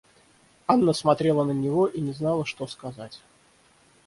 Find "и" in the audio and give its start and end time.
1.85-2.01